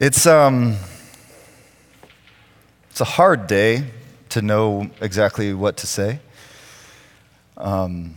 [0.00, 0.76] It's um
[2.88, 3.86] it's a hard day
[4.28, 6.20] to know exactly what to say.
[7.56, 8.14] Um,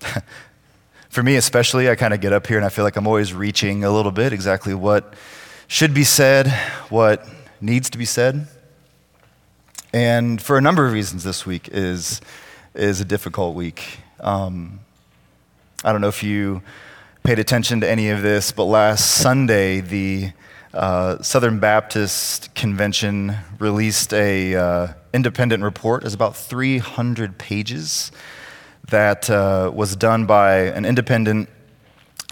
[1.10, 3.32] for me, especially, I kind of get up here and I feel like I'm always
[3.32, 5.14] reaching a little bit exactly what
[5.68, 6.48] should be said,
[6.88, 7.24] what
[7.60, 8.48] needs to be said.
[9.92, 12.20] And for a number of reasons, this week is,
[12.74, 14.00] is a difficult week.
[14.18, 14.80] Um,
[15.84, 16.62] I don't know if you
[17.22, 20.32] paid attention to any of this, but last Sunday, the
[20.74, 26.04] uh, Southern Baptist Convention released a uh, independent report.
[26.04, 28.12] It's about 300 pages
[28.90, 31.48] that uh, was done by an independent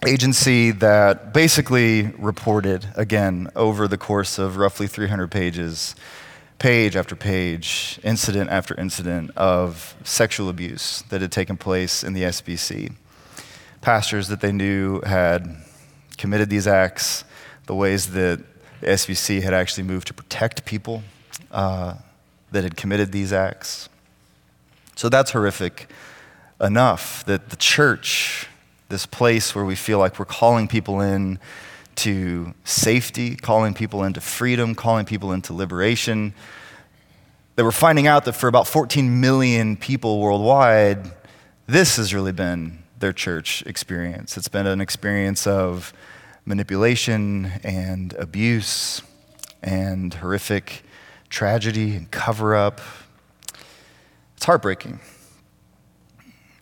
[0.07, 5.95] agency that basically reported again over the course of roughly 300 pages
[6.59, 12.23] page after page, incident after incident of sexual abuse that had taken place in the
[12.23, 12.93] SBC.
[13.81, 15.57] Pastors that they knew had
[16.17, 17.25] committed these acts,
[17.67, 18.43] the ways that
[18.81, 21.03] the SBC had actually moved to protect people
[21.51, 21.95] uh,
[22.53, 23.89] that had committed these acts.
[24.95, 25.89] So that's horrific
[26.61, 28.49] enough that the church,
[28.89, 31.39] this place where we feel like we're calling people in
[31.97, 36.35] to safety, calling people into freedom, calling people into liberation,
[37.57, 41.11] that we're finding out that for about 14 million people worldwide,
[41.67, 44.37] this has really been their church experience.
[44.37, 45.93] It's been an experience of
[46.47, 49.03] manipulation and abuse
[49.63, 50.85] and horrific
[51.29, 52.81] tragedy and cover up.
[54.37, 55.01] It's heartbreaking.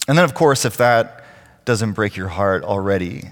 [0.09, 1.25] And then, of course, if that
[1.65, 3.29] doesn't break your heart already,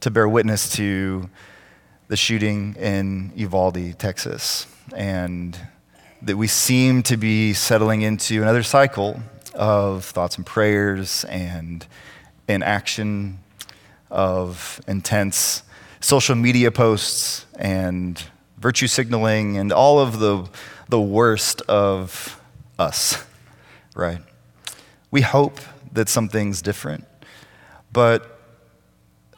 [0.00, 1.28] to bear witness to
[2.08, 5.58] the shooting in Uvalde, Texas, and
[6.22, 9.20] that we seem to be settling into another cycle
[9.54, 11.86] of thoughts and prayers and
[12.48, 13.38] inaction
[14.10, 15.62] of intense
[16.00, 18.22] social media posts and
[18.58, 20.48] virtue signaling and all of the,
[20.88, 22.40] the worst of
[22.78, 23.24] us,
[23.94, 24.20] right?
[25.10, 25.60] We hope
[25.92, 27.06] that something's different,
[27.92, 28.40] but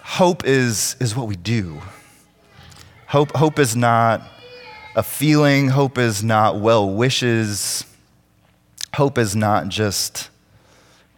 [0.01, 1.81] hope is, is what we do.
[3.07, 4.23] Hope, hope is not
[4.95, 7.85] a feeling, hope is not well wishes,
[8.95, 10.31] hope is not just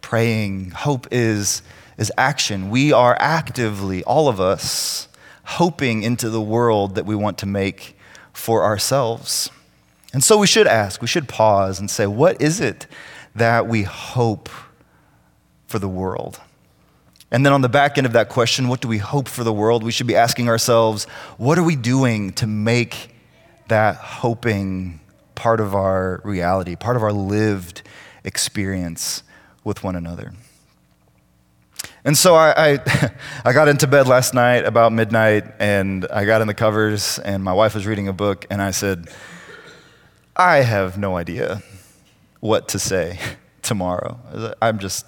[0.01, 1.61] praying, hope is,
[1.97, 2.69] is action.
[2.69, 5.07] We are actively, all of us,
[5.43, 7.97] hoping into the world that we want to make
[8.31, 9.49] for ourselves.
[10.13, 12.87] And so we should ask, we should pause and say, what is it
[13.35, 14.49] that we hope
[15.67, 16.39] for the world?
[17.31, 19.51] And then on the back end of that question, what do we hope for the
[19.51, 19.83] world?
[19.83, 21.05] We should be asking ourselves,
[21.37, 23.09] what are we doing to make
[23.69, 24.99] that hoping
[25.33, 27.81] part of our reality, part of our lived
[28.23, 29.23] experience
[29.63, 30.33] with one another?
[32.05, 33.11] And so I, I,
[33.45, 37.43] I, got into bed last night about midnight, and I got in the covers, and
[37.43, 39.09] my wife was reading a book, and I said,
[40.35, 41.63] I have no idea
[42.41, 43.19] what to say
[43.61, 44.19] tomorrow.
[44.61, 45.05] I'm just,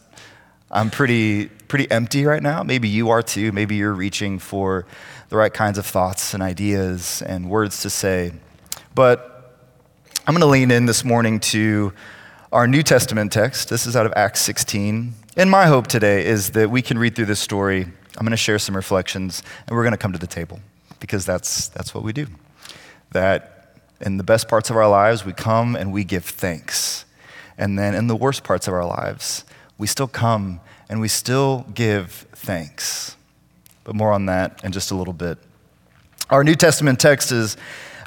[0.72, 2.64] I'm pretty, pretty empty right now.
[2.64, 3.52] Maybe you are too.
[3.52, 4.86] Maybe you're reaching for
[5.28, 8.32] the right kinds of thoughts and ideas and words to say.
[8.94, 9.58] But
[10.26, 11.92] I'm going to lean in this morning to
[12.54, 13.68] our New Testament text.
[13.68, 15.14] This is out of Acts 16.
[15.38, 17.82] And my hope today is that we can read through this story.
[17.82, 20.62] I'm going to share some reflections, and we're going to come to the table
[21.02, 22.28] because that's, that's what we do.
[23.12, 27.04] That in the best parts of our lives, we come and we give thanks.
[27.58, 29.44] And then in the worst parts of our lives,
[29.78, 33.18] we still come and we still give thanks.
[33.84, 35.38] But more on that in just a little bit.
[36.30, 37.58] Our New Testament text is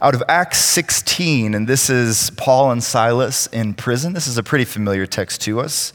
[0.00, 4.15] out of Acts 16, and this is Paul and Silas in prison.
[4.15, 5.93] This is a pretty familiar text to us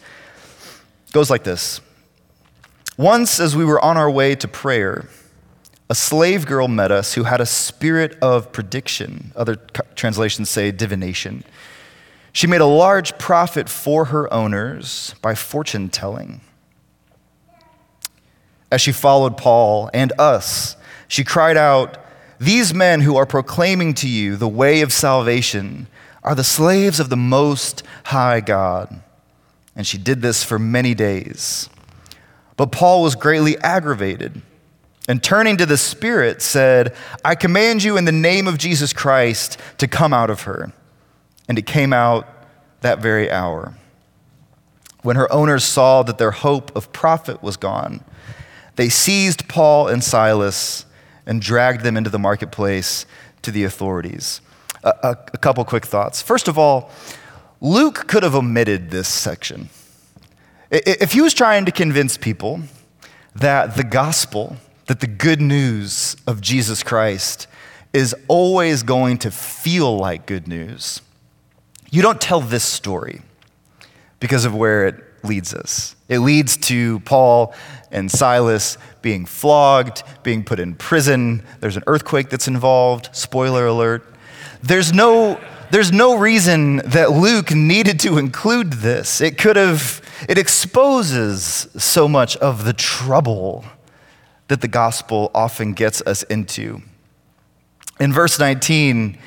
[1.13, 1.79] goes like this
[2.97, 5.07] Once, as we were on our way to prayer,
[5.89, 9.31] a slave girl met us who had a spirit of prediction.
[9.35, 9.55] Other
[9.95, 11.45] translations say divination.
[12.33, 16.41] She made a large profit for her owners by fortune telling.
[18.71, 20.75] As she followed Paul and us,
[21.07, 22.03] she cried out,
[22.39, 25.85] These men who are proclaiming to you the way of salvation
[26.23, 29.03] are the slaves of the Most High God.
[29.75, 31.69] And she did this for many days.
[32.57, 34.41] But Paul was greatly aggravated
[35.07, 39.59] and turning to the Spirit said, I command you in the name of Jesus Christ
[39.79, 40.71] to come out of her.
[41.49, 42.27] And it came out
[42.81, 43.75] that very hour.
[45.01, 48.03] When her owners saw that their hope of profit was gone,
[48.77, 50.85] they seized Paul and Silas
[51.25, 53.05] and dragged them into the marketplace
[53.41, 54.39] to the authorities.
[54.85, 56.21] A, a, a couple quick thoughts.
[56.21, 56.91] First of all,
[57.63, 59.69] Luke could have omitted this section.
[60.69, 62.59] If he was trying to convince people
[63.33, 64.57] that the gospel,
[64.87, 67.47] that the good news of Jesus Christ
[67.93, 71.01] is always going to feel like good news.
[71.89, 73.21] You don't tell this story
[74.19, 75.95] because of where it leads us.
[76.09, 77.55] It leads to Paul
[77.91, 81.43] and Silas being flogged, being put in prison.
[81.61, 83.15] There's an earthquake that's involved.
[83.15, 84.05] Spoiler alert.
[84.61, 85.39] There's no,
[85.73, 89.21] there's no reason that Luke needed to include this.
[89.21, 93.65] It could have, it exposes so much of the trouble
[94.49, 96.83] that the gospel often gets us into.
[97.99, 99.17] In verse 19,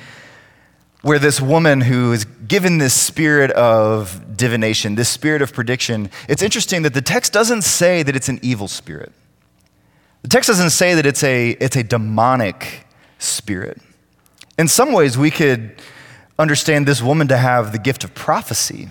[1.03, 6.43] where this woman who is given this spirit of divination, this spirit of prediction, it's
[6.43, 9.11] interesting that the text doesn't say that it's an evil spirit.
[10.23, 12.87] The text doesn't say that it's a, it's a demonic
[13.19, 13.83] spirit.
[14.57, 15.83] In some ways, we could
[16.39, 18.89] understand this woman to have the gift of prophecy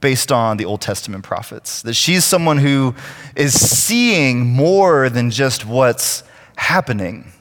[0.00, 1.82] based on the Old Testament prophets.
[1.82, 2.94] That she's someone who
[3.34, 6.22] is seeing more than just what's
[6.56, 7.32] happening.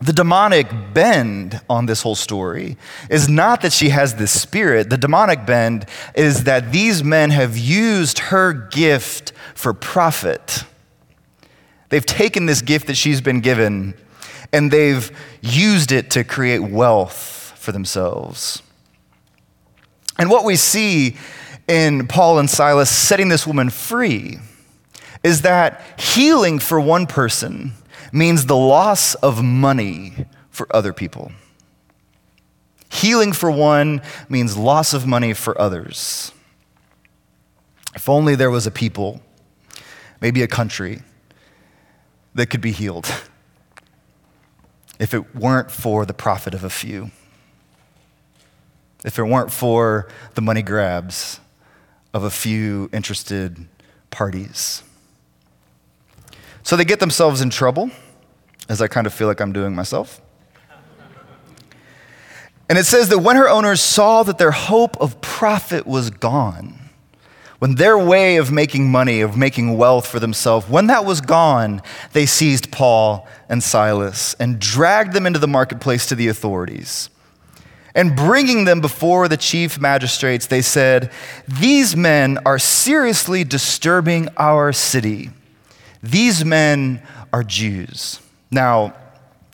[0.00, 2.76] The demonic bend on this whole story
[3.10, 4.90] is not that she has this spirit.
[4.90, 10.64] The demonic bend is that these men have used her gift for profit.
[11.88, 13.94] They've taken this gift that she's been given
[14.52, 15.10] and they've
[15.42, 17.37] used it to create wealth
[17.68, 18.62] for themselves.
[20.18, 21.18] And what we see
[21.68, 24.38] in Paul and Silas setting this woman free
[25.22, 27.72] is that healing for one person
[28.10, 30.14] means the loss of money
[30.48, 31.30] for other people.
[32.90, 34.00] Healing for one
[34.30, 36.32] means loss of money for others.
[37.94, 39.20] If only there was a people,
[40.22, 41.02] maybe a country,
[42.34, 43.12] that could be healed
[44.98, 47.10] if it weren't for the profit of a few,
[49.08, 51.40] if it weren't for the money grabs
[52.12, 53.66] of a few interested
[54.10, 54.82] parties.
[56.62, 57.90] So they get themselves in trouble,
[58.68, 60.20] as I kind of feel like I'm doing myself.
[62.68, 66.78] And it says that when her owners saw that their hope of profit was gone,
[67.60, 71.80] when their way of making money, of making wealth for themselves, when that was gone,
[72.12, 77.08] they seized Paul and Silas and dragged them into the marketplace to the authorities.
[77.98, 81.10] And bringing them before the chief magistrates, they said,
[81.46, 85.30] These men are seriously disturbing our city
[86.02, 87.02] these men
[87.32, 88.20] are Jews.
[88.50, 88.94] Now,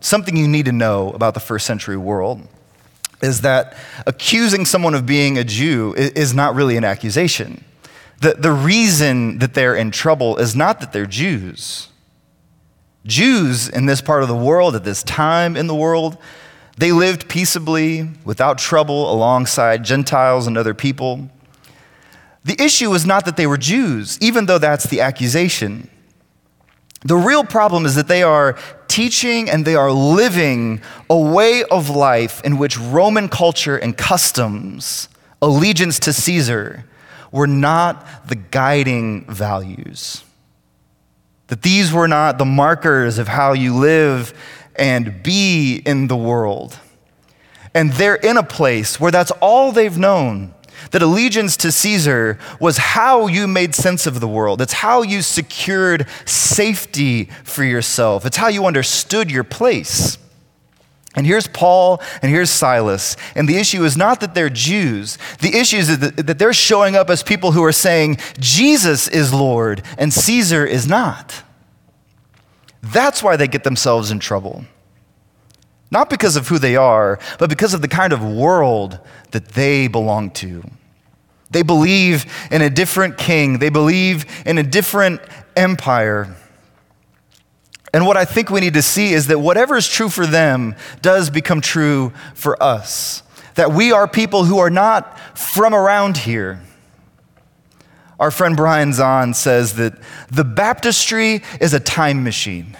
[0.00, 2.46] something you need to know about the first century world
[3.22, 3.76] is that
[4.06, 7.64] accusing someone of being a Jew is not really an accusation.
[8.20, 11.88] The, the reason that they're in trouble is not that they're Jews.
[13.06, 16.18] Jews in this part of the world, at this time in the world,
[16.76, 21.30] they lived peaceably, without trouble, alongside Gentiles and other people.
[22.44, 25.88] The issue was not that they were Jews, even though that's the accusation.
[27.04, 31.90] The real problem is that they are teaching and they are living a way of
[31.90, 35.08] life in which Roman culture and customs,
[35.40, 36.84] allegiance to Caesar,
[37.30, 40.24] were not the guiding values.
[41.48, 44.32] That these were not the markers of how you live
[44.76, 46.78] and be in the world.
[47.74, 50.54] And they're in a place where that's all they've known
[50.90, 54.60] that allegiance to Caesar was how you made sense of the world.
[54.60, 58.26] It's how you secured safety for yourself.
[58.26, 60.18] It's how you understood your place.
[61.16, 63.16] And here's Paul and here's Silas.
[63.36, 65.16] And the issue is not that they're Jews.
[65.40, 69.82] The issue is that they're showing up as people who are saying, Jesus is Lord
[69.96, 71.42] and Caesar is not.
[72.84, 74.64] That's why they get themselves in trouble.
[75.90, 78.98] Not because of who they are, but because of the kind of world
[79.30, 80.64] that they belong to.
[81.50, 85.20] They believe in a different king, they believe in a different
[85.56, 86.34] empire.
[87.92, 90.74] And what I think we need to see is that whatever is true for them
[91.00, 93.22] does become true for us.
[93.54, 96.60] That we are people who are not from around here.
[98.18, 99.94] Our friend Brian Zahnd says that
[100.30, 102.76] the baptistry is a time machine.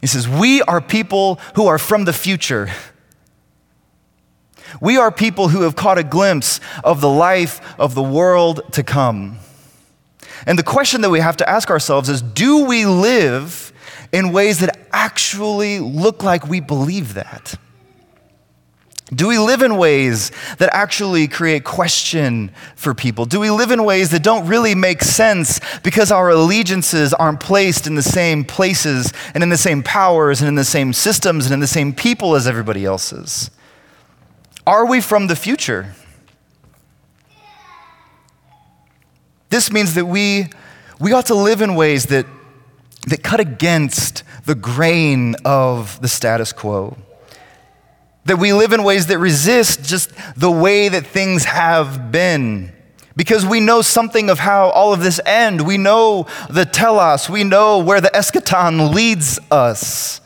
[0.00, 2.70] He says, We are people who are from the future.
[4.80, 8.82] We are people who have caught a glimpse of the life of the world to
[8.82, 9.38] come.
[10.46, 13.72] And the question that we have to ask ourselves is do we live
[14.12, 17.56] in ways that actually look like we believe that?
[19.14, 23.24] Do we live in ways that actually create question for people?
[23.24, 27.86] Do we live in ways that don't really make sense because our allegiances aren't placed
[27.86, 31.54] in the same places and in the same powers and in the same systems and
[31.54, 33.50] in the same people as everybody else's?
[34.66, 35.94] Are we from the future?
[39.50, 40.48] This means that we,
[40.98, 42.26] we ought to live in ways that
[43.06, 46.96] that cut against the grain of the status quo.
[48.26, 52.72] That we live in ways that resist just the way that things have been.
[53.16, 55.66] Because we know something of how all of this end.
[55.66, 57.30] We know the telos.
[57.30, 60.20] We know where the eschaton leads us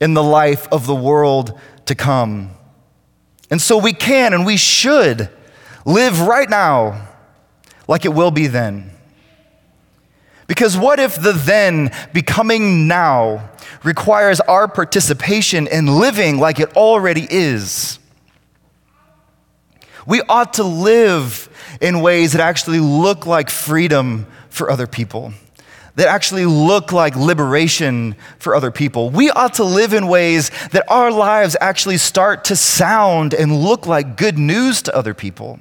[0.00, 2.50] in the life of the world to come.
[3.50, 5.28] And so we can and we should
[5.84, 7.08] live right now
[7.86, 8.90] like it will be then.
[10.46, 13.50] Because what if the then becoming now
[13.84, 17.98] requires our participation in living like it already is?
[20.06, 21.48] We ought to live
[21.80, 25.32] in ways that actually look like freedom for other people,
[25.96, 29.10] that actually look like liberation for other people.
[29.10, 33.86] We ought to live in ways that our lives actually start to sound and look
[33.86, 35.60] like good news to other people.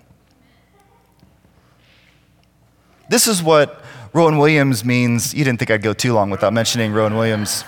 [3.10, 5.34] This is what Rowan Williams means.
[5.34, 7.63] You didn't think I'd go too long without mentioning Rowan Williams.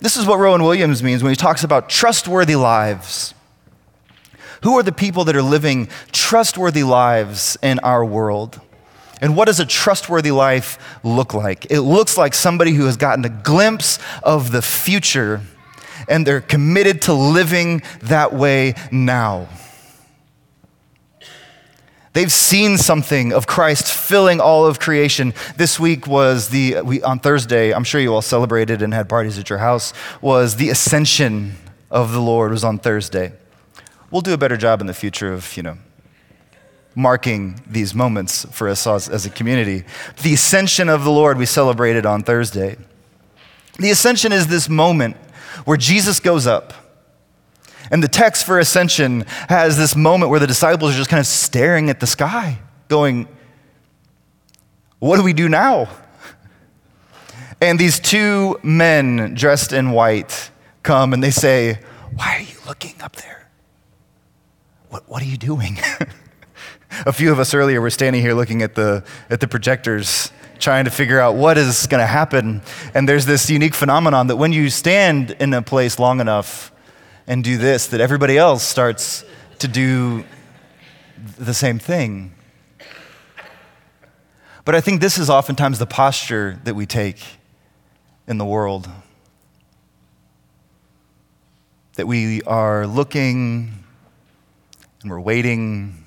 [0.00, 3.34] This is what Rowan Williams means when he talks about trustworthy lives.
[4.62, 8.60] Who are the people that are living trustworthy lives in our world?
[9.20, 11.70] And what does a trustworthy life look like?
[11.70, 15.42] It looks like somebody who has gotten a glimpse of the future
[16.08, 19.48] and they're committed to living that way now.
[22.12, 25.32] They've seen something of Christ filling all of creation.
[25.56, 29.38] This week was the, we, on Thursday, I'm sure you all celebrated and had parties
[29.38, 31.54] at your house, was the ascension
[31.88, 33.32] of the Lord was on Thursday.
[34.10, 35.78] We'll do a better job in the future of, you know,
[36.96, 39.84] marking these moments for us as, as a community.
[40.22, 42.76] The ascension of the Lord we celebrated on Thursday.
[43.78, 45.16] The ascension is this moment
[45.64, 46.74] where Jesus goes up
[47.90, 51.26] and the text for ascension has this moment where the disciples are just kind of
[51.26, 53.26] staring at the sky, going,
[55.00, 55.88] What do we do now?
[57.60, 60.50] And these two men dressed in white
[60.82, 61.80] come and they say,
[62.14, 63.48] Why are you looking up there?
[64.88, 65.78] What, what are you doing?
[67.06, 70.84] A few of us earlier were standing here looking at the, at the projectors, trying
[70.86, 72.62] to figure out what is going to happen.
[72.94, 76.72] And there's this unique phenomenon that when you stand in a place long enough,
[77.30, 79.24] and do this, that everybody else starts
[79.60, 80.24] to do
[81.38, 82.34] the same thing.
[84.64, 87.22] But I think this is oftentimes the posture that we take
[88.26, 88.88] in the world.
[91.94, 93.84] That we are looking
[95.00, 96.02] and we're waiting.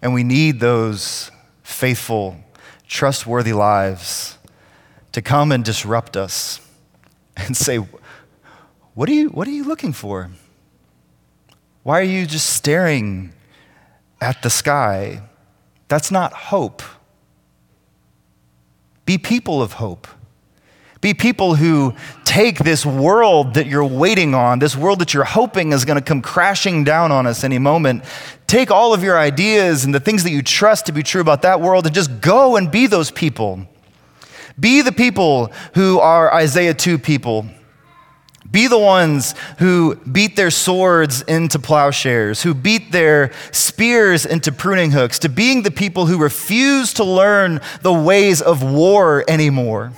[0.00, 1.32] And we need those
[1.64, 2.36] faithful,
[2.86, 4.38] trustworthy lives
[5.10, 6.60] to come and disrupt us
[7.36, 7.80] and say,
[8.96, 10.30] what are you, what are you looking for?
[11.82, 13.34] Why are you just staring
[14.22, 15.20] at the sky?
[15.88, 16.82] That's not hope.
[19.04, 20.08] Be people of hope.
[21.02, 25.72] Be people who take this world that you're waiting on, this world that you're hoping
[25.72, 28.02] is going to come crashing down on us any moment.
[28.46, 31.42] Take all of your ideas and the things that you trust to be true about
[31.42, 33.60] that world and just go and be those people.
[34.58, 37.46] Be the people who are Isaiah 2 people
[38.56, 44.92] be the ones who beat their swords into plowshares, who beat their spears into pruning
[44.92, 49.92] hooks, to being the people who refuse to learn the ways of war anymore.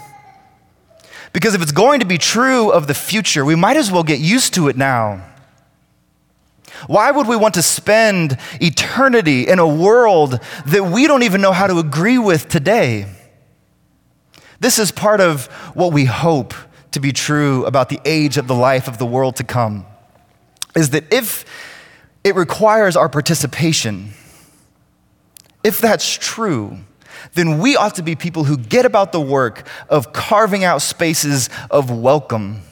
[1.33, 4.19] Because if it's going to be true of the future, we might as well get
[4.19, 5.25] used to it now.
[6.89, 11.53] Why would we want to spend eternity in a world that we don't even know
[11.53, 13.07] how to agree with today?
[14.59, 15.47] This is part of
[15.77, 16.55] what we hope
[16.93, 19.87] to be true about the age of the life of the world to come
[20.75, 21.45] is that if
[22.25, 24.11] it requires our participation,
[25.65, 26.79] if that's true,
[27.35, 31.51] then we ought to be people who get about the work of carving out spaces
[31.71, 32.63] of welcome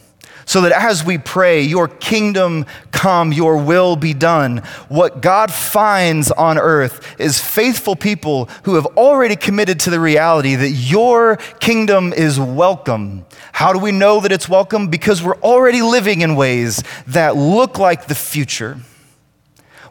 [0.46, 6.30] so that as we pray, Your kingdom come, Your will be done, what God finds
[6.30, 12.12] on earth is faithful people who have already committed to the reality that Your kingdom
[12.12, 13.26] is welcome.
[13.52, 14.86] How do we know that it's welcome?
[14.86, 18.78] Because we're already living in ways that look like the future.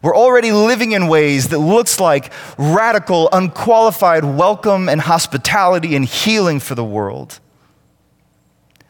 [0.01, 6.59] We're already living in ways that looks like radical, unqualified welcome and hospitality and healing
[6.59, 7.39] for the world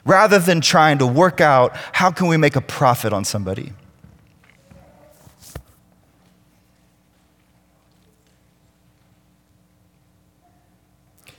[0.05, 3.73] rather than trying to work out how can we make a profit on somebody.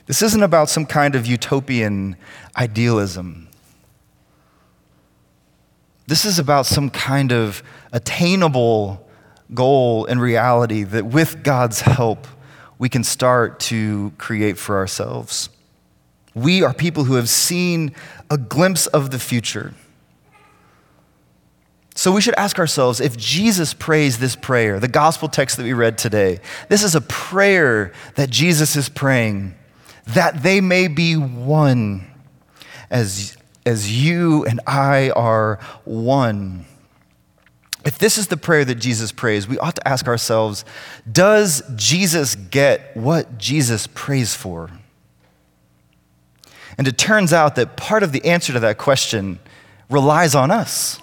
[0.05, 2.15] This isn't about some kind of utopian
[2.55, 3.49] idealism.
[6.07, 9.05] This is about some kind of attainable
[9.53, 12.25] goal and reality that with God's help,
[12.79, 15.49] we can start to create for ourselves.
[16.37, 17.95] We are people who have seen
[18.29, 19.73] a glimpse of the future.
[21.95, 25.73] So we should ask ourselves if Jesus prays this prayer, the gospel text that we
[25.73, 26.39] read today,
[26.69, 29.55] this is a prayer that Jesus is praying,
[30.05, 32.05] that they may be one
[32.91, 36.65] as, as you and I are one.
[37.83, 40.65] If this is the prayer that Jesus prays, we ought to ask ourselves
[41.11, 44.69] Does Jesus get what Jesus prays for?
[46.77, 49.39] And it turns out that part of the answer to that question
[49.89, 51.01] relies on us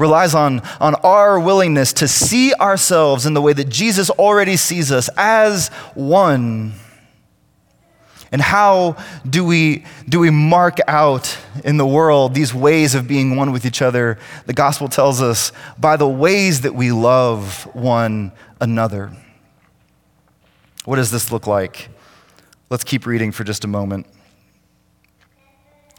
[0.00, 4.90] relies on, on our willingness to see ourselves in the way that Jesus already sees
[4.90, 6.72] us as one.
[8.32, 8.96] And how
[9.28, 13.66] do we, do we mark out in the world these ways of being one with
[13.66, 14.18] each other?
[14.46, 19.12] The gospel tells us by the ways that we love one another.
[20.86, 21.88] What does this look like?
[22.70, 24.06] Let's keep reading for just a moment.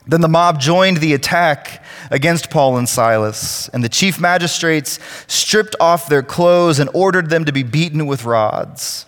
[0.07, 5.75] Then the mob joined the attack against Paul and Silas, and the chief magistrates stripped
[5.79, 9.05] off their clothes and ordered them to be beaten with rods.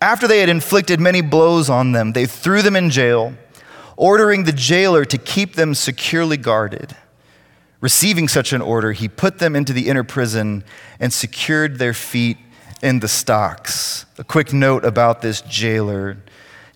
[0.00, 3.34] After they had inflicted many blows on them, they threw them in jail,
[3.96, 6.96] ordering the jailer to keep them securely guarded.
[7.80, 10.64] Receiving such an order, he put them into the inner prison
[10.98, 12.38] and secured their feet
[12.82, 14.06] in the stocks.
[14.18, 16.16] A quick note about this jailer.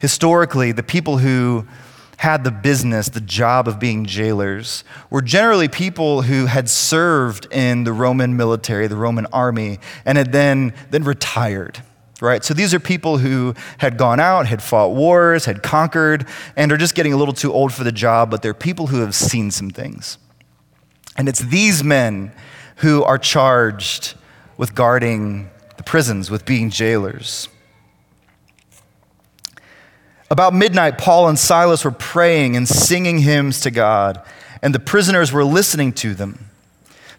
[0.00, 1.66] Historically, the people who
[2.18, 7.84] had the business, the job of being jailers, were generally people who had served in
[7.84, 11.80] the Roman military, the Roman army, and had then, then retired.
[12.20, 12.42] Right?
[12.42, 16.76] So these are people who had gone out, had fought wars, had conquered, and are
[16.76, 19.52] just getting a little too old for the job, but they're people who have seen
[19.52, 20.18] some things.
[21.16, 22.32] And it's these men
[22.78, 24.14] who are charged
[24.56, 27.48] with guarding the prisons, with being jailers.
[30.30, 34.22] About midnight, Paul and Silas were praying and singing hymns to God,
[34.60, 36.48] and the prisoners were listening to them.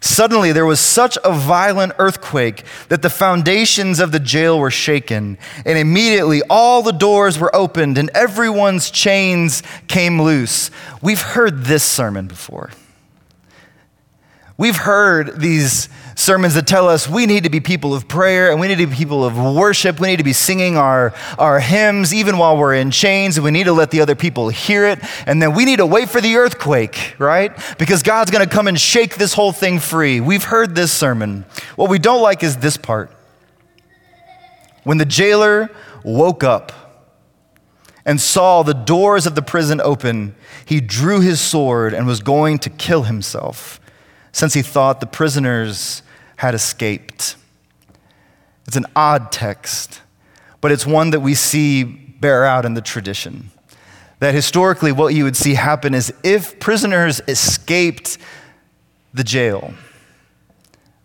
[0.00, 5.36] Suddenly, there was such a violent earthquake that the foundations of the jail were shaken,
[5.66, 10.70] and immediately all the doors were opened and everyone's chains came loose.
[11.02, 12.70] We've heard this sermon before.
[14.60, 18.60] We've heard these sermons that tell us we need to be people of prayer and
[18.60, 19.98] we need to be people of worship.
[19.98, 23.38] We need to be singing our, our hymns even while we're in chains.
[23.38, 24.98] And we need to let the other people hear it.
[25.24, 27.52] And then we need to wait for the earthquake, right?
[27.78, 30.20] Because God's going to come and shake this whole thing free.
[30.20, 31.46] We've heard this sermon.
[31.76, 33.10] What we don't like is this part.
[34.84, 35.70] When the jailer
[36.04, 36.72] woke up,
[38.04, 42.58] and saw the doors of the prison open, he drew his sword and was going
[42.58, 43.80] to kill himself
[44.32, 46.02] since he thought the prisoners
[46.36, 47.36] had escaped.
[48.66, 50.00] It's an odd text,
[50.60, 53.50] but it's one that we see bear out in the tradition.
[54.20, 58.18] That historically, what you would see happen is if prisoners escaped
[59.14, 59.74] the jail,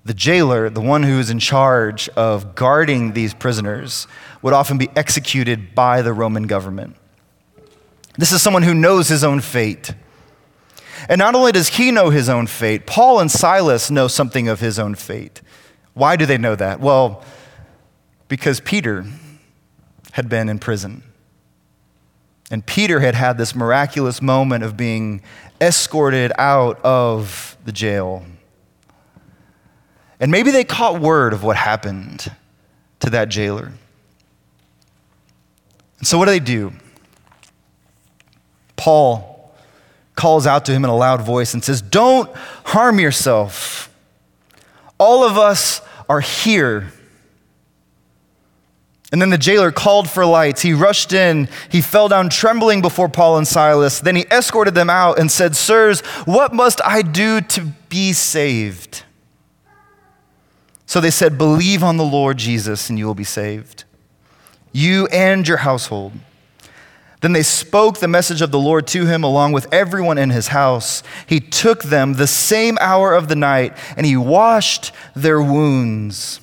[0.03, 4.07] the jailer, the one who is in charge of guarding these prisoners,
[4.41, 6.95] would often be executed by the Roman government.
[8.17, 9.93] This is someone who knows his own fate.
[11.07, 14.59] And not only does he know his own fate, Paul and Silas know something of
[14.59, 15.41] his own fate.
[15.93, 16.79] Why do they know that?
[16.79, 17.23] Well,
[18.27, 19.05] because Peter
[20.13, 21.03] had been in prison.
[22.51, 25.21] And Peter had had this miraculous moment of being
[25.59, 28.23] escorted out of the jail.
[30.19, 32.31] And maybe they caught word of what happened
[32.99, 33.73] to that jailer.
[35.99, 36.73] And so, what do they do?
[38.75, 39.34] Paul
[40.15, 42.33] calls out to him in a loud voice and says, Don't
[42.65, 43.93] harm yourself.
[44.97, 46.91] All of us are here.
[49.11, 50.61] And then the jailer called for lights.
[50.61, 51.47] He rushed in.
[51.69, 53.99] He fell down trembling before Paul and Silas.
[53.99, 59.03] Then he escorted them out and said, Sirs, what must I do to be saved?
[60.85, 63.85] So they said, Believe on the Lord Jesus and you will be saved,
[64.71, 66.13] you and your household.
[67.25, 70.49] Then they spoke the message of the Lord to him along with everyone in his
[70.49, 71.01] house.
[71.25, 76.39] He took them the same hour of the night and he washed their wounds.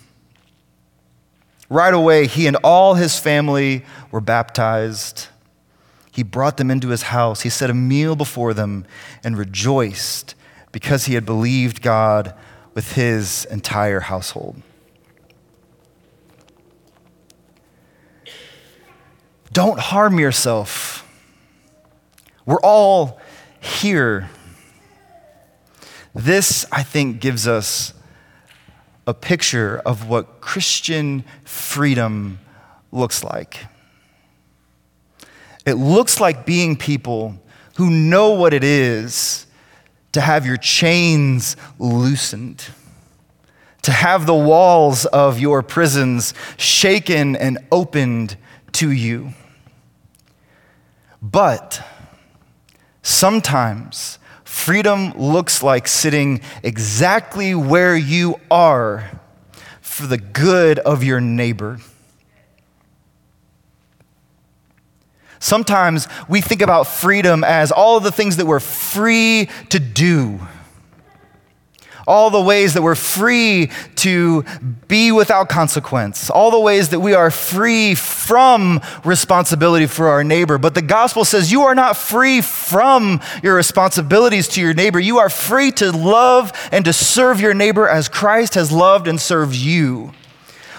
[1.70, 5.28] Right away, he and all his family were baptized.
[6.10, 7.42] He brought them into his house.
[7.42, 8.84] He set a meal before them
[9.22, 10.34] and rejoiced
[10.72, 12.34] because he had believed God
[12.74, 14.60] with his entire household.
[19.52, 21.06] Don't harm yourself.
[22.46, 23.20] We're all
[23.60, 24.30] here.
[26.14, 27.92] This, I think, gives us
[29.06, 32.38] a picture of what Christian freedom
[32.90, 33.66] looks like.
[35.66, 37.38] It looks like being people
[37.76, 39.46] who know what it is
[40.12, 42.64] to have your chains loosened,
[43.82, 48.36] to have the walls of your prisons shaken and opened
[48.72, 49.34] to you.
[51.22, 51.80] But
[53.00, 59.20] sometimes freedom looks like sitting exactly where you are
[59.80, 61.78] for the good of your neighbor.
[65.38, 70.40] Sometimes we think about freedom as all of the things that we're free to do,
[72.06, 74.44] all the ways that we're free to
[74.88, 80.58] be without consequence, all the ways that we are free from responsibility for our neighbor.
[80.58, 84.98] But the gospel says you are not free from your responsibilities to your neighbor.
[84.98, 89.20] You are free to love and to serve your neighbor as Christ has loved and
[89.20, 90.12] served you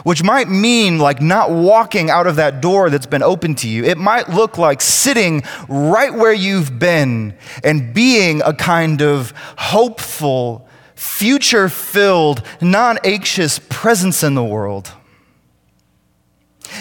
[0.03, 3.83] which might mean like not walking out of that door that's been open to you.
[3.83, 7.33] It might look like sitting right where you've been
[7.63, 10.67] and being a kind of hopeful,
[11.03, 14.91] future filled, non anxious presence in the world.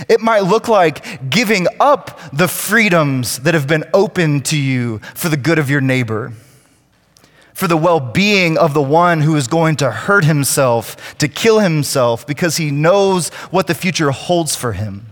[0.09, 5.29] It might look like giving up the freedoms that have been open to you for
[5.29, 6.33] the good of your neighbor
[7.53, 11.61] for the well being of the one who is going to hurt himself, to kill
[11.61, 15.07] himself, because he knows what the future holds for him.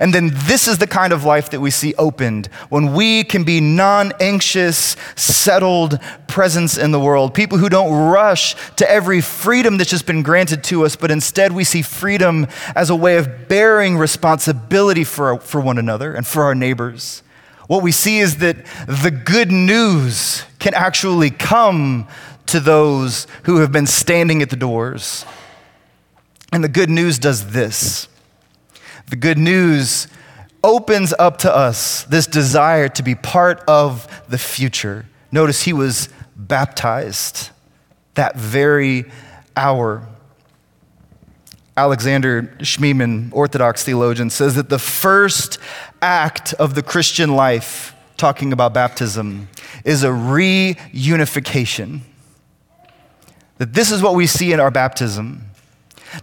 [0.00, 3.44] And then this is the kind of life that we see opened when we can
[3.44, 7.34] be non anxious, settled presence in the world.
[7.34, 11.52] People who don't rush to every freedom that's just been granted to us, but instead
[11.52, 16.44] we see freedom as a way of bearing responsibility for, for one another and for
[16.44, 17.22] our neighbors.
[17.66, 22.06] What we see is that the good news can actually come
[22.46, 25.24] to those who have been standing at the doors.
[26.52, 28.08] And the good news does this
[29.08, 30.08] the good news
[30.64, 35.06] opens up to us this desire to be part of the future.
[35.30, 37.50] Notice he was baptized
[38.14, 39.04] that very
[39.56, 40.06] hour.
[41.76, 45.58] Alexander Schmemann, Orthodox theologian, says that the first
[46.00, 49.48] act of the Christian life, talking about baptism,
[49.84, 52.00] is a reunification.
[53.58, 55.45] That this is what we see in our baptism.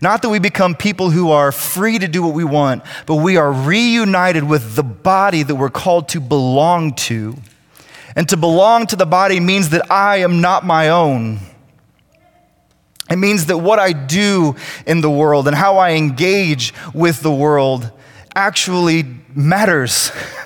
[0.01, 3.37] Not that we become people who are free to do what we want, but we
[3.37, 7.35] are reunited with the body that we're called to belong to.
[8.15, 11.39] And to belong to the body means that I am not my own.
[13.09, 17.33] It means that what I do in the world and how I engage with the
[17.33, 17.91] world
[18.35, 20.11] actually matters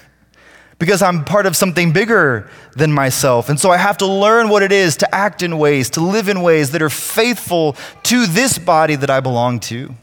[0.80, 3.50] because I'm part of something bigger than myself.
[3.50, 6.30] And so I have to learn what it is to act in ways, to live
[6.30, 9.96] in ways that are faithful to this body that I belong to.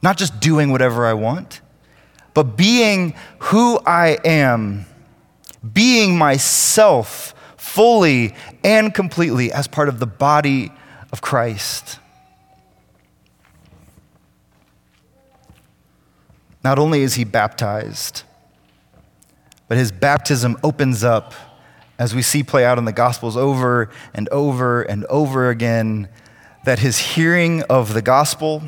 [0.00, 1.60] Not just doing whatever I want,
[2.34, 4.86] but being who I am,
[5.72, 10.70] being myself fully and completely as part of the body
[11.10, 11.98] of Christ.
[16.62, 18.22] Not only is he baptized,
[19.74, 21.34] but his baptism opens up,
[21.98, 26.06] as we see play out in the Gospels over and over and over again,
[26.64, 28.62] that his hearing of the gospel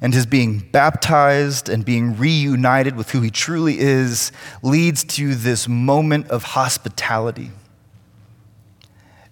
[0.00, 4.32] and his being baptized and being reunited with who he truly is
[4.62, 7.50] leads to this moment of hospitality.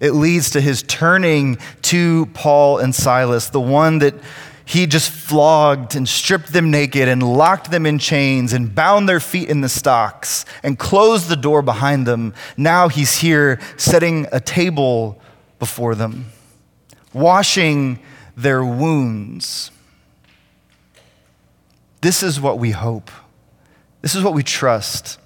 [0.00, 4.16] It leads to his turning to Paul and Silas, the one that
[4.66, 9.20] he just flogged and stripped them naked and locked them in chains and bound their
[9.20, 12.35] feet in the stocks and closed the door behind them.
[12.57, 15.20] Now he's here setting a table
[15.61, 16.26] before them,
[17.14, 18.00] washing
[18.37, 19.70] their wounds.
[22.00, 23.12] This is what we hope.
[24.02, 25.18] This is what we trust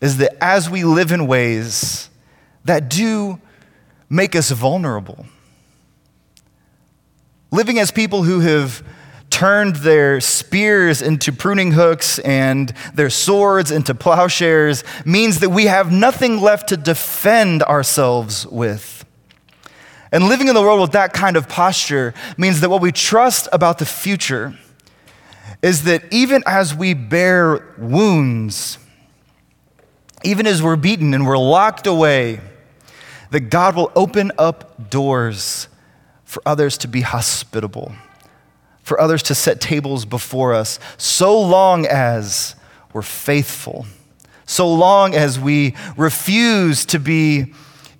[0.00, 2.10] is that as we live in ways
[2.64, 3.40] that do
[4.10, 5.26] make us vulnerable.
[7.52, 8.82] Living as people who have
[9.28, 15.92] turned their spears into pruning hooks and their swords into plowshares means that we have
[15.92, 19.04] nothing left to defend ourselves with.
[20.10, 23.48] And living in the world with that kind of posture means that what we trust
[23.52, 24.58] about the future
[25.60, 28.78] is that even as we bear wounds,
[30.24, 32.40] even as we're beaten and we're locked away,
[33.30, 35.68] that God will open up doors
[36.32, 37.92] for others to be hospitable,
[38.82, 42.56] for others to set tables before us, so long as
[42.94, 43.84] we're faithful,
[44.46, 47.52] so long as we refuse to be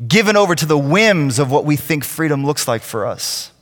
[0.08, 3.52] given over to the whims of what we think freedom looks like for us.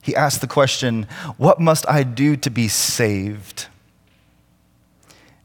[0.00, 3.66] He asked the question, What must I do to be saved?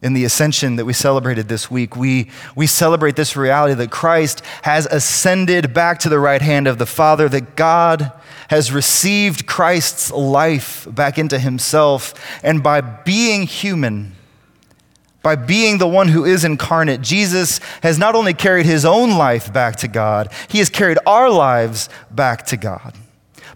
[0.02, 4.44] In the ascension that we celebrated this week, we, we celebrate this reality that Christ
[4.62, 8.12] has ascended back to the right hand of the Father, that God
[8.50, 14.16] has received Christ's life back into himself, and by being human,
[15.24, 19.52] by being the one who is incarnate, Jesus has not only carried his own life
[19.52, 22.94] back to God, he has carried our lives back to God.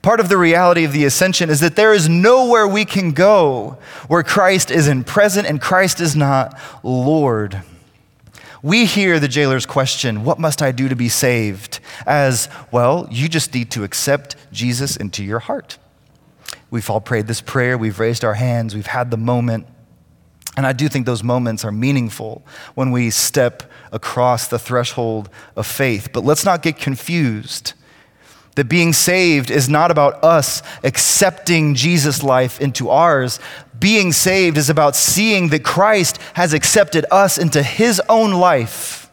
[0.01, 3.77] Part of the reality of the ascension is that there is nowhere we can go
[4.07, 7.61] where Christ isn't present and Christ is not Lord.
[8.63, 11.79] We hear the jailer's question, What must I do to be saved?
[12.05, 15.77] as, Well, you just need to accept Jesus into your heart.
[16.71, 19.67] We've all prayed this prayer, we've raised our hands, we've had the moment.
[20.57, 22.43] And I do think those moments are meaningful
[22.75, 26.09] when we step across the threshold of faith.
[26.11, 27.73] But let's not get confused
[28.55, 33.39] that being saved is not about us accepting Jesus' life into ours.
[33.79, 39.09] Being saved is about seeing that Christ has accepted us into his own life.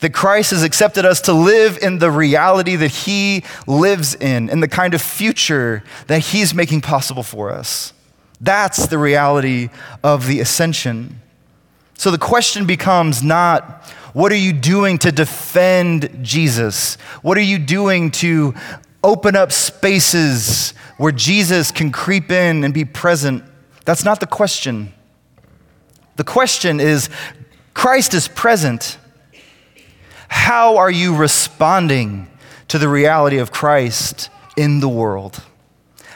[0.00, 4.58] That Christ has accepted us to live in the reality that he lives in, in
[4.58, 7.92] the kind of future that he's making possible for us.
[8.40, 9.70] That's the reality
[10.02, 11.21] of the ascension.
[12.02, 16.96] So the question becomes not, what are you doing to defend Jesus?
[17.22, 18.54] What are you doing to
[19.04, 23.44] open up spaces where Jesus can creep in and be present?
[23.84, 24.92] That's not the question.
[26.16, 27.08] The question is
[27.72, 28.98] Christ is present.
[30.26, 32.28] How are you responding
[32.66, 35.40] to the reality of Christ in the world?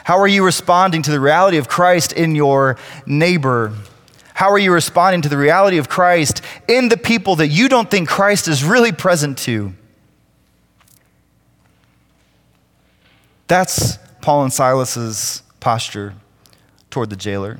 [0.03, 3.71] How are you responding to the reality of Christ in your neighbor?
[4.37, 7.89] How are you responding to the reality of Christ in the people that you don't
[7.89, 9.73] think Christ is really present to?
[13.47, 16.13] That's Paul and Silas's posture
[16.91, 17.57] toward the jailer.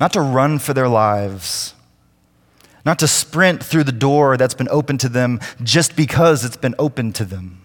[0.00, 1.74] Not to run for their lives,
[2.86, 6.76] not to sprint through the door that's been opened to them just because it's been
[6.78, 7.60] opened to them.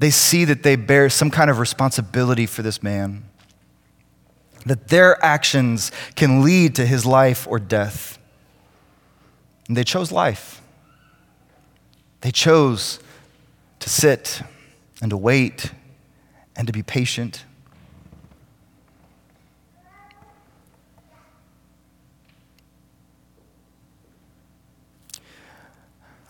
[0.00, 3.26] They see that they bear some kind of responsibility for this man
[4.66, 8.18] that their actions can lead to his life or death.
[9.68, 10.62] And they chose life.
[12.20, 13.00] They chose
[13.80, 14.42] to sit
[15.00, 15.72] and to wait
[16.56, 17.44] and to be patient.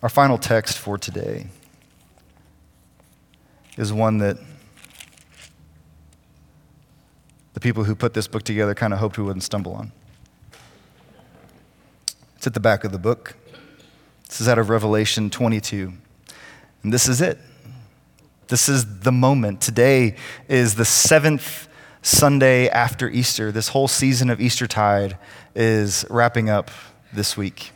[0.03, 1.47] Our final text for today
[3.77, 4.37] is one that
[7.55, 9.93] the people who put this book together kind of hoped we wouldn't stumble on.
[12.37, 13.37] It's at the back of the book.
[14.29, 15.93] This is out of Revelation 22.
[16.83, 17.39] And this is it.
[18.49, 19.61] This is the moment.
[19.61, 20.17] Today
[20.49, 21.69] is the seventh
[22.03, 23.53] Sunday after Easter.
[23.53, 25.17] This whole season of Eastertide
[25.55, 26.71] is wrapping up
[27.13, 27.71] this week.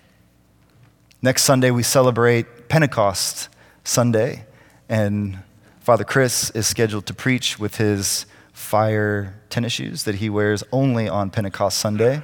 [1.23, 3.49] Next Sunday, we celebrate Pentecost
[3.85, 4.45] Sunday,
[4.89, 5.39] and
[5.81, 8.27] Father Chris is scheduled to preach with his
[8.67, 12.21] fire tennis shoes that he wears only on Pentecost Sunday.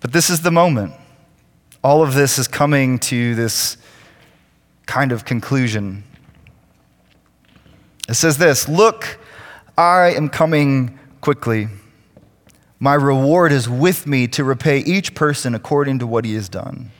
[0.00, 0.92] But this is the moment.
[1.84, 3.76] All of this is coming to this
[4.86, 6.02] kind of conclusion.
[8.08, 9.20] It says this Look,
[9.78, 11.68] I am coming quickly.
[12.80, 16.90] My reward is with me to repay each person according to what he has done.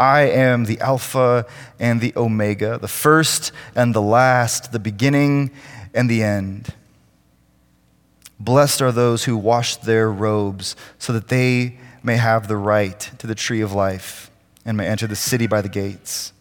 [0.00, 1.44] I am the Alpha
[1.78, 5.50] and the Omega, the first and the last, the beginning
[5.92, 6.72] and the end.
[8.38, 13.26] Blessed are those who wash their robes so that they may have the right to
[13.26, 14.30] the tree of life
[14.64, 16.32] and may enter the city by the gates.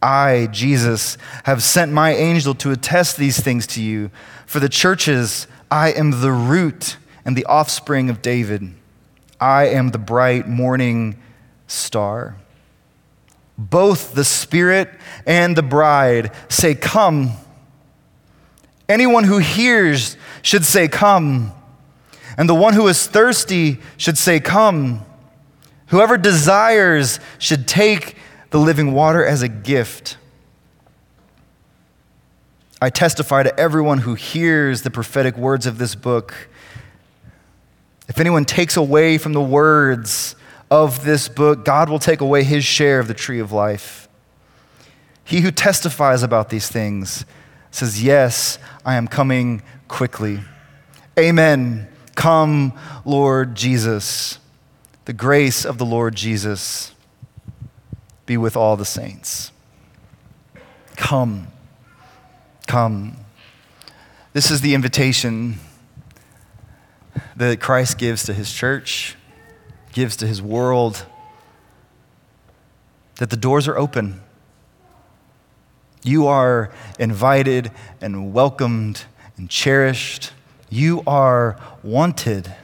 [0.00, 4.10] I, Jesus, have sent my angel to attest these things to you.
[4.46, 8.72] For the churches, I am the root and the offspring of David.
[9.38, 11.20] I am the bright morning
[11.66, 12.36] star.
[13.58, 14.90] Both the Spirit
[15.26, 17.32] and the bride say, Come.
[18.88, 21.52] Anyone who hears should say, Come.
[22.36, 25.04] And the one who is thirsty should say, Come.
[25.86, 28.16] Whoever desires should take
[28.50, 30.18] the living water as a gift.
[32.80, 36.48] I testify to everyone who hears the prophetic words of this book.
[38.08, 40.36] If anyone takes away from the words
[40.70, 44.08] of this book, God will take away his share of the tree of life.
[45.24, 47.24] He who testifies about these things
[47.70, 50.40] says, Yes, I am coming quickly.
[51.18, 51.88] Amen.
[52.14, 52.72] Come,
[53.04, 54.38] Lord Jesus.
[55.04, 56.92] The grace of the Lord Jesus
[58.24, 59.52] be with all the saints.
[60.96, 61.48] Come.
[62.66, 63.16] Come.
[64.32, 65.58] This is the invitation
[67.36, 69.15] that Christ gives to his church,
[69.96, 71.06] gives to his world,
[73.14, 74.20] that the doors are open.
[76.02, 77.70] You are invited
[78.02, 79.04] and welcomed
[79.38, 80.32] and cherished.
[80.68, 82.54] You are wanted,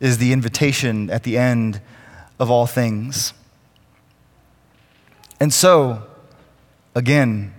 [0.00, 1.80] is the invitation at the end
[2.38, 3.32] of all things.
[5.40, 6.02] And so,
[6.94, 7.54] again,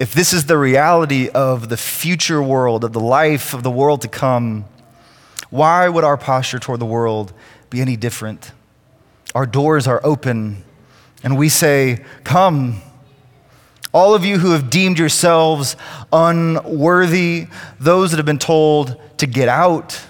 [0.00, 4.02] if this is the reality of the future world, of the life of the world
[4.02, 4.64] to come,
[5.50, 7.32] why would our posture toward the world
[7.70, 8.52] be any different?
[9.34, 10.64] Our doors are open,
[11.22, 12.82] and we say, Come.
[13.94, 15.74] All of you who have deemed yourselves
[16.12, 17.46] unworthy,
[17.80, 20.00] those that have been told to get out,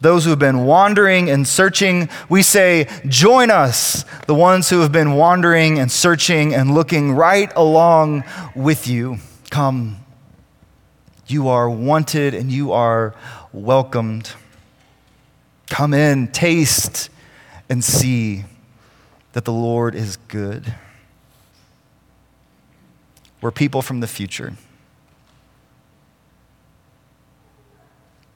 [0.00, 4.92] those who have been wandering and searching, we say, Join us, the ones who have
[4.92, 9.18] been wandering and searching and looking right along with you.
[9.50, 9.96] Come.
[11.26, 13.14] You are wanted and you are
[13.52, 14.32] welcomed.
[15.74, 17.10] Come in, taste,
[17.68, 18.44] and see
[19.32, 20.72] that the Lord is good.
[23.40, 24.52] We're people from the future.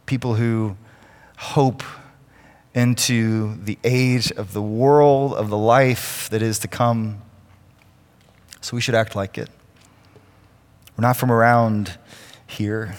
[0.05, 0.77] People who
[1.37, 1.85] hope
[2.75, 7.23] into the age of the world, of the life that is to come.
[8.61, 9.49] So we should act like it.
[10.97, 11.99] We're not from around
[12.49, 12.97] here.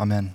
[0.00, 0.34] Amen.